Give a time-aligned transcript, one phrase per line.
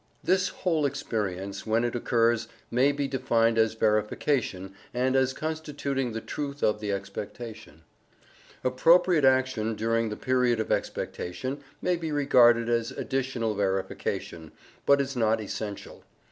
[0.23, 6.19] This whole experience, when it occurs, may be defined as verification, and as constituting the
[6.21, 7.83] truth of the expectation.
[8.63, 14.51] Appropriate action, during the period of expectation, may be regarded as additional verification,
[14.87, 16.03] but is not essential.